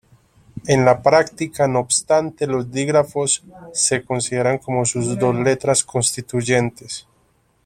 En 0.65 0.83
la 0.83 1.03
práctica, 1.03 1.67
no 1.67 1.81
obstante, 1.81 2.47
los 2.47 2.71
dígrafos 2.71 3.43
se 3.71 4.03
consideran 4.03 4.57
como 4.57 4.83
sus 4.83 5.15
dos 5.19 5.35
letras 5.35 5.83
constituyentes. 5.83 7.05